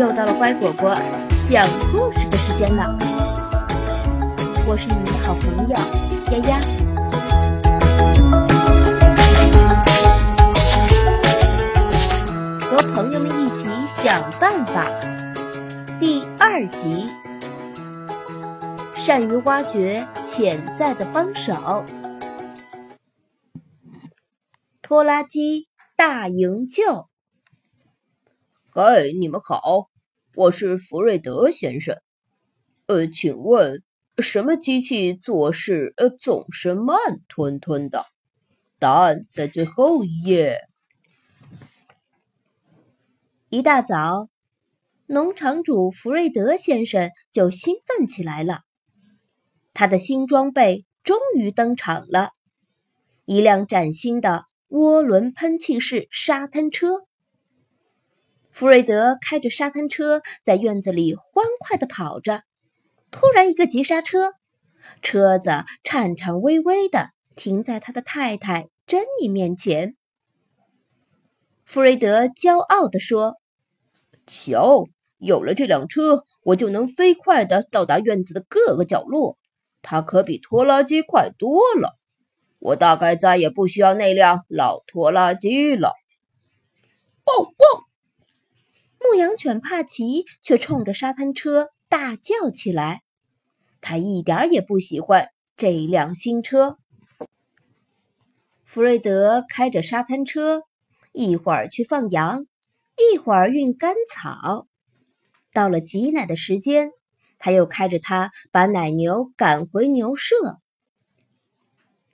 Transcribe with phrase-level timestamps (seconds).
[0.00, 0.96] 又到了乖果果
[1.46, 2.96] 讲故事的时间了，
[4.66, 5.76] 我是你们的好朋友
[6.30, 6.58] 丫丫。
[12.62, 14.86] 和朋友们一起想办法，
[16.00, 17.06] 第二集，
[18.96, 21.84] 善于挖掘潜在的帮手，
[24.80, 27.10] 拖拉机大营救。
[28.72, 29.89] 嗨，你们好，
[30.40, 31.98] 我是福瑞德先生。
[32.86, 33.82] 呃，请问
[34.16, 36.96] 什么机器做事呃总是慢
[37.28, 38.06] 吞吞的？
[38.78, 40.56] 答案在最后一页。
[43.50, 44.28] 一大早，
[45.04, 48.60] 农场主福瑞德先生就兴奋起来了。
[49.74, 52.30] 他的新装备终于登场了，
[53.26, 57.04] 一辆崭新的涡轮喷气式沙滩车。
[58.60, 62.42] 弗瑞德开着沙滩车在院子里欢快地跑着，
[63.10, 64.34] 突然一个急刹车，
[65.00, 69.96] 车子颤颤巍巍地停在他的太太珍妮面前。
[71.64, 73.36] 弗瑞德骄傲地说
[74.28, 74.84] ：“瞧，
[75.16, 79.38] 有了这辆车，我就能飞快地到达院子的各个角落。
[79.80, 81.92] 它可比拖拉机快多了。
[82.58, 85.94] 我大概再也不需要那辆老拖拉机了。”
[87.24, 87.89] 汪汪！
[89.02, 93.02] 牧羊犬帕奇却冲着沙滩车大叫起来，
[93.80, 96.78] 他一点也不喜欢这辆新车。
[98.64, 100.62] 弗瑞德开着沙滩车，
[101.12, 102.46] 一会儿去放羊，
[102.96, 104.68] 一会儿运干草。
[105.52, 106.92] 到了挤奶的时间，
[107.38, 110.36] 他又开着它把奶牛赶回牛舍。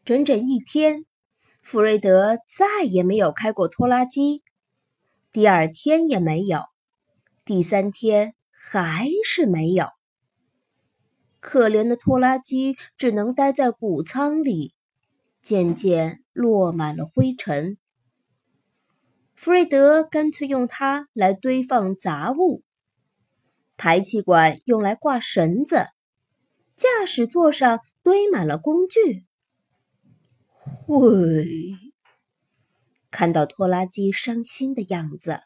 [0.05, 1.05] 整整一天，
[1.61, 4.43] 弗瑞德再也没有开过拖拉机，
[5.33, 6.65] 第二天也没有。
[7.47, 9.87] 第三天还是没有，
[11.39, 14.75] 可怜的拖拉机只能待在谷仓里，
[15.43, 17.79] 渐渐落满了灰尘。
[19.37, 22.65] 弗瑞德干脆用它来堆放杂物，
[23.77, 25.87] 排气管用来挂绳子，
[26.75, 29.25] 驾驶座上堆满了工具。
[30.57, 31.47] 会
[33.13, 35.43] 看到拖拉机伤心的样子，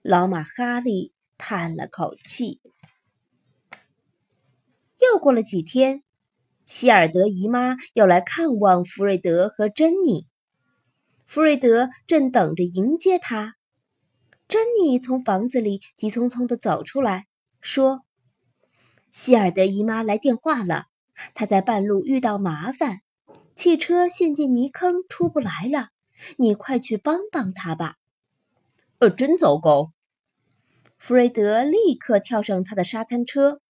[0.00, 1.13] 老马哈利。
[1.38, 2.60] 叹了口气。
[5.00, 6.02] 又过了几天，
[6.66, 10.26] 希尔德姨妈要来看望弗瑞德和珍妮。
[11.26, 13.54] 弗瑞德正等着迎接她。
[14.46, 17.26] 珍妮从房子里急匆匆的走出来，
[17.62, 18.02] 说
[19.10, 20.84] ：“希尔德姨妈来电话了，
[21.32, 23.00] 她在半路遇到麻烦，
[23.56, 25.88] 汽车陷进泥坑出不来了。
[26.36, 27.96] 你快去帮帮她吧。
[29.00, 29.92] ”“呃，真糟糕。”
[31.06, 33.60] 弗瑞德立刻跳上他的沙滩车。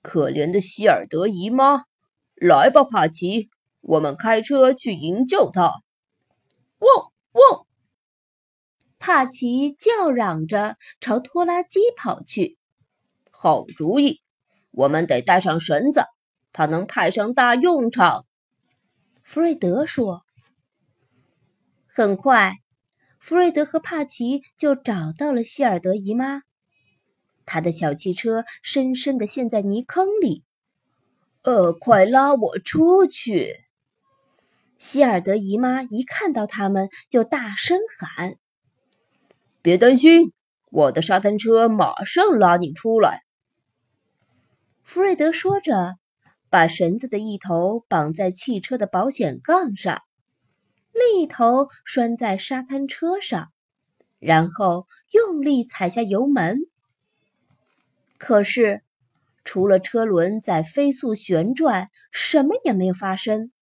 [0.00, 1.84] 可怜的希尔德姨妈，
[2.36, 3.50] 来吧，帕奇，
[3.82, 5.82] 我们开车去营救她。
[6.78, 7.66] 汪汪！
[8.98, 12.56] 帕奇叫嚷着朝拖拉机跑去。
[13.30, 14.22] 好主意，
[14.70, 16.04] 我们得带上绳子，
[16.50, 18.24] 它能派上大用场。
[19.22, 20.22] 弗瑞德说。
[21.86, 22.54] 很快，
[23.18, 26.40] 弗瑞德和帕奇就找到了希尔德姨妈。
[27.46, 30.44] 他的小汽车深深地陷在泥坑里，
[31.42, 33.64] 呃，快拉我出去！
[34.78, 38.36] 希尔德姨妈一看到他们，就大声喊
[39.62, 40.32] ：“别担心，
[40.70, 43.22] 我的沙滩车马上拉你出来。”
[44.82, 45.96] 弗瑞德说着，
[46.50, 50.02] 把绳子的一头绑在汽车的保险杠上，
[50.92, 53.50] 另一头拴在沙滩车上，
[54.18, 56.58] 然后用力踩下油门。
[58.26, 58.80] 可是，
[59.44, 63.52] 除了车轮在飞速旋转，什么也没有发生。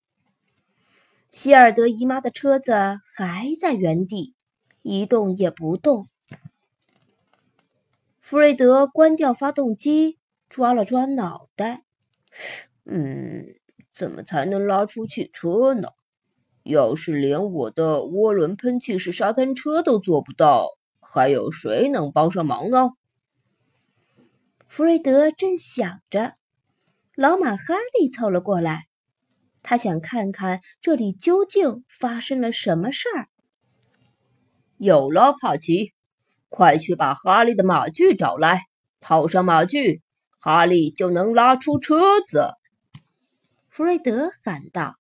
[1.33, 2.73] 希尔德姨妈的车子
[3.17, 4.37] 还在原地
[4.83, 6.07] 一动也不动。
[8.21, 11.83] 弗瑞德关掉发动机，抓了抓脑袋
[12.87, 13.57] ：“嗯，
[13.93, 15.89] 怎么才能拉出汽车呢？
[16.63, 20.69] 要是连我的涡轮喷气式沙滩车都做不到，
[21.01, 22.91] 还有谁能帮上忙呢？”
[24.73, 26.33] 弗瑞德正想着，
[27.15, 28.87] 老马哈利凑了过来。
[29.63, 33.29] 他想看看这里究竟发生了什么事儿。
[34.79, 35.93] 有了，帕奇，
[36.49, 38.63] 快去把哈利的马具找来，
[38.99, 40.01] 套上马具，
[40.39, 42.49] 哈利就能拉出车子。
[43.69, 44.97] 弗瑞德喊道。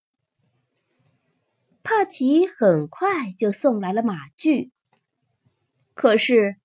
[1.82, 4.70] 帕奇很快就送来了马具，
[5.94, 6.56] 可是。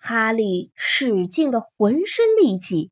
[0.00, 2.90] 哈利使尽了浑身力气，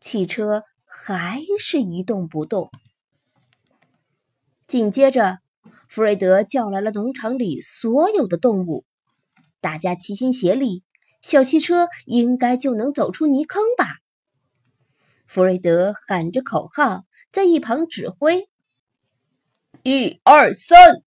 [0.00, 2.70] 汽车还是一动不动。
[4.66, 5.38] 紧接着，
[5.88, 8.84] 弗瑞德叫来了农场里所有的动物，
[9.60, 10.82] 大家齐心协力，
[11.22, 13.98] 小汽车应该就能走出泥坑吧。
[15.26, 18.48] 弗瑞德喊着口号，在一旁指挥
[19.84, 21.02] ：“一二三，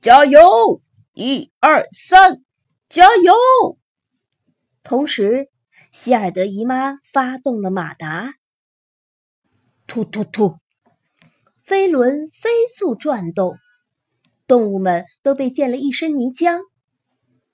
[0.00, 0.80] 加油！
[1.14, 2.42] 一二三，
[2.88, 3.34] 加油！”
[4.82, 5.50] 同时，
[5.92, 8.34] 希尔德姨妈发动了马达，
[9.86, 10.58] 突突突，
[11.62, 13.58] 飞轮飞速转动，
[14.46, 16.60] 动物们都被溅了一身泥浆，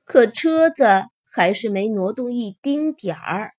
[0.04, 3.52] 可车子还是没挪动一丁点儿。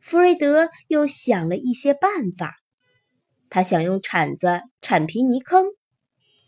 [0.00, 2.56] 弗瑞德又想了一些办法，
[3.48, 5.66] 他想用铲子铲平泥坑，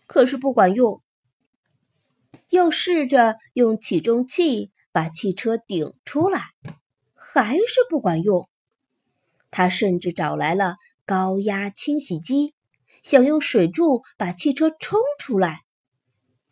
[0.06, 1.02] 可是不管用；
[2.50, 4.72] 又试着用起重器。
[4.98, 6.40] 把汽车顶出来，
[7.14, 8.48] 还是不管用。
[9.48, 10.74] 他甚至找来了
[11.06, 12.52] 高压清洗机，
[13.04, 15.60] 想用水柱把汽车冲出来。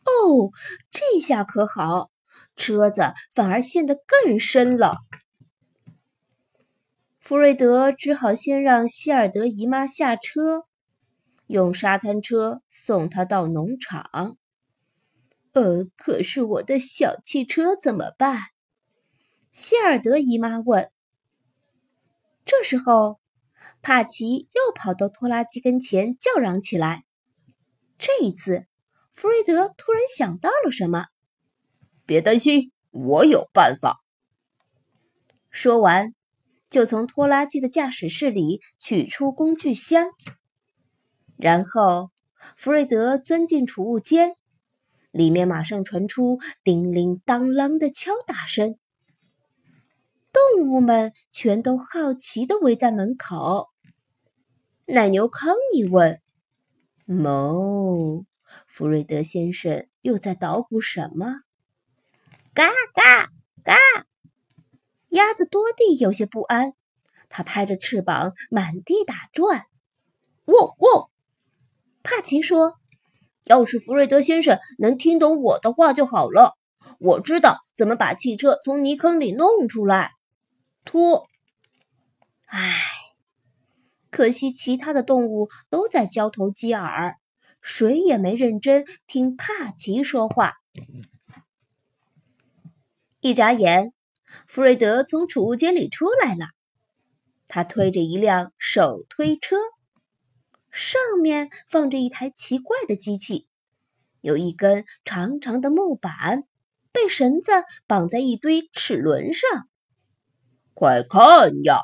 [0.04, 0.52] 哦，
[0.92, 2.12] 这下可好，
[2.54, 4.94] 车子反而陷得更深了。
[7.18, 10.66] 弗瑞德只好先让希尔德姨妈下车，
[11.48, 14.38] 用沙滩车送她到农场。
[15.56, 18.38] 呃，可是我的小汽车怎么办？
[19.52, 20.90] 希尔德姨妈问。
[22.44, 23.18] 这时候，
[23.80, 27.06] 帕奇又跑到拖拉机跟前叫嚷起来。
[27.96, 28.66] 这一次，
[29.14, 31.06] 弗瑞德突然想到了什么
[32.04, 34.04] ：“别担心，我有办法。”
[35.48, 36.14] 说完，
[36.68, 40.10] 就从拖拉机的驾驶室里取出工具箱，
[41.38, 42.10] 然后
[42.58, 44.36] 弗瑞德钻进储物间。
[45.16, 48.78] 里面马上传出叮铃当啷的敲打声，
[50.30, 53.70] 动物们全都好奇的围在门口。
[54.84, 56.20] 奶牛康尼问
[57.08, 58.26] ：“哞，
[58.66, 61.40] 福瑞德先生又在捣鼓什么
[62.52, 63.32] ？”“嘎嘎
[63.64, 63.74] 嘎！”
[65.08, 66.74] 鸭子多蒂有些不安，
[67.30, 69.64] 它拍着翅膀满地打转。
[70.44, 71.10] “喔喔！”
[72.04, 72.74] 帕奇说。
[73.46, 76.56] 要是福瑞德先生能听懂我的话就好了。
[77.00, 80.12] 我知道怎么把汽车从泥坑里弄出来。
[80.84, 81.26] 拖，
[82.46, 82.72] 唉，
[84.10, 87.16] 可惜其他的动物都在交头接耳，
[87.60, 90.54] 谁也没认真听帕奇说话。
[93.20, 93.92] 一眨眼，
[94.46, 96.46] 福瑞德从储物间里出来了，
[97.48, 99.56] 他推着一辆手推车。
[100.76, 103.48] 上面放着一台奇怪的机器，
[104.20, 106.44] 有一根长长的木板，
[106.92, 107.50] 被绳子
[107.86, 109.70] 绑在一堆齿轮上。
[110.74, 111.78] 快看呀！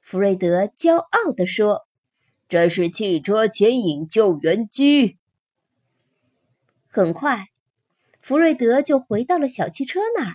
[0.00, 1.86] 弗瑞德骄傲地说
[2.48, 5.16] ：“这是汽车牵引救援机。”
[6.90, 7.46] 很快，
[8.20, 10.34] 弗瑞德就回到了小汽车那儿。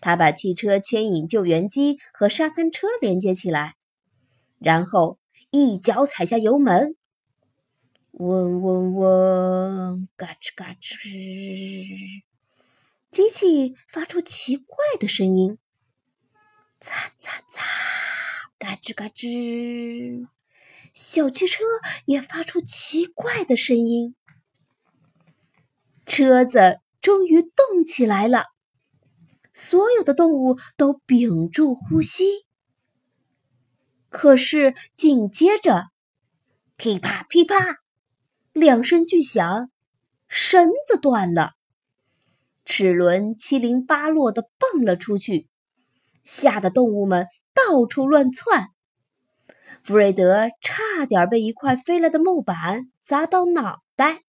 [0.00, 3.74] 他把汽车牵引救援机和沙滩车连接起来，
[4.58, 5.18] 然后。
[5.50, 6.96] 一脚踩下油门，
[8.12, 12.22] 嗡嗡嗡，嘎吱嘎吱，
[13.10, 15.58] 机器发出奇怪的声音，
[16.80, 17.64] 擦擦擦，
[18.58, 20.26] 嘎吱嘎吱，
[20.92, 21.62] 小汽车
[22.06, 24.14] 也发出奇怪的声音，
[26.06, 28.46] 车子终于动起来了，
[29.54, 32.45] 所有的动物都屏住呼吸。
[34.08, 35.88] 可是，紧接着，
[36.76, 37.56] 噼啪噼啪，
[38.52, 39.70] 两声巨响，
[40.28, 41.52] 绳子断了，
[42.64, 45.48] 齿轮七零八落的蹦了出去，
[46.24, 48.68] 吓得动物们到处乱窜。
[49.82, 54.22] 弗瑞德差点被一块飞来的木板砸到脑袋。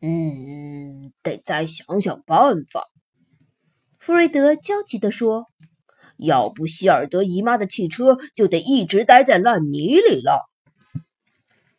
[0.00, 2.86] 嗯，得再想想办法。
[3.98, 5.46] 弗瑞德焦急地说。
[6.24, 10.50] 要不，希尔德姨妈的汽车就得一直待在烂泥里了。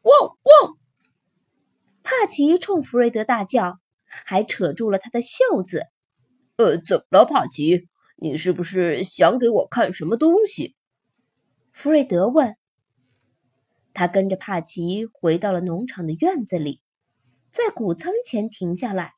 [0.04, 0.78] 汪汪！
[2.04, 5.86] 帕奇冲弗瑞德大叫，还扯住了他的袖子。
[6.58, 7.88] 呃，怎么了，帕奇？
[8.18, 10.76] 你是不是想给我看什么东西？
[11.72, 12.56] 弗瑞德问。
[13.94, 16.82] 他跟着帕奇回到了农场的院子里，
[17.52, 19.14] 在谷仓前停下来。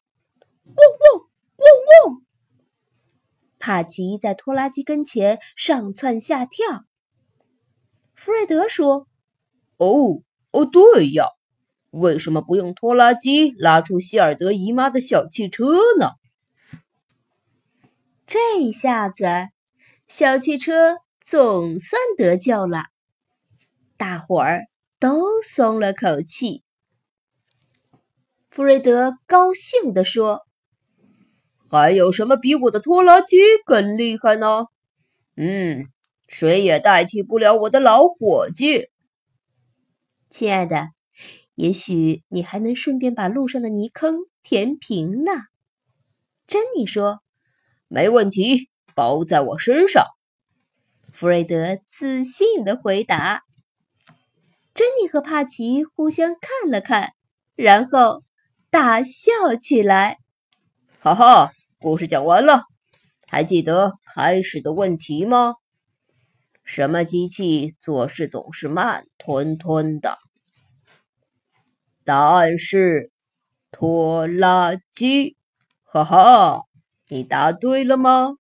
[0.66, 1.13] 汪汪！
[3.66, 6.84] 帕奇在拖拉机跟前上蹿下跳。
[8.14, 9.08] 弗瑞德说
[9.80, 11.28] ：“哦哦，对呀，
[11.90, 15.64] 为什么不用拖拉机拉出希尔德姨妈的小汽车
[15.98, 16.10] 呢？”
[18.28, 19.24] 这下子，
[20.10, 22.88] 小汽车总算得救了，
[23.96, 24.64] 大伙儿
[25.00, 26.64] 都松了口气。
[28.50, 30.42] 弗瑞德高兴地说
[31.74, 34.68] ：“还有什么比我的拖拉机更厉害呢？
[35.36, 35.88] 嗯，
[36.28, 38.90] 谁也代替不了我的老伙计。
[40.30, 40.90] 亲爱的，
[41.56, 45.32] 也许你还能顺便把路上的泥坑填平呢。”
[46.46, 47.24] 珍妮说。
[47.88, 50.06] 没问题，包在我身上。”
[51.12, 53.42] 弗瑞德自信的回答。
[54.76, 57.14] 珍妮和帕奇互相看了看，
[57.56, 58.22] 然后
[58.70, 60.20] 大笑起来。
[61.00, 61.52] 哈哈，
[61.84, 62.62] 故事讲完了，
[63.28, 65.56] 还记得开始的问题吗？
[66.64, 70.18] 什么机器做事总是慢吞吞的？
[72.06, 73.12] 答案是
[73.74, 75.36] 拖拉机。
[75.84, 76.62] 哈哈。
[77.10, 78.36] 你答对了吗？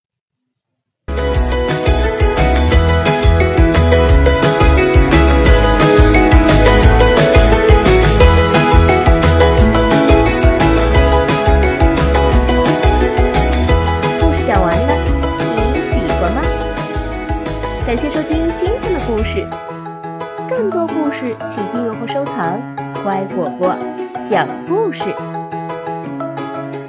[25.04, 25.14] 事，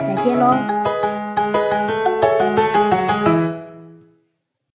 [0.06, 0.73] 再见喽。